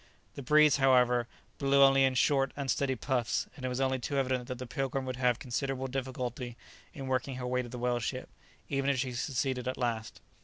The 0.33 0.41
breeze, 0.41 0.77
however, 0.77 1.27
blew 1.59 1.83
only 1.83 2.05
in 2.05 2.15
short, 2.15 2.53
unsteady 2.55 2.95
puffs, 2.95 3.45
and 3.55 3.63
it 3.63 3.69
was 3.69 3.79
only 3.79 3.99
too 3.99 4.17
evident 4.17 4.47
that 4.47 4.57
the 4.57 4.65
"Pilgrim" 4.65 5.05
would 5.05 5.17
have 5.17 5.37
considerable 5.37 5.85
difficulty 5.85 6.57
in 6.91 7.05
working 7.05 7.35
her 7.35 7.45
way 7.45 7.61
to 7.61 7.69
the 7.69 7.77
whale 7.77 7.99
boat, 7.99 8.25
even 8.67 8.89
if 8.89 8.97
she 8.97 9.13
succeeded 9.13 9.67
at 9.67 9.77
last. 9.77 10.19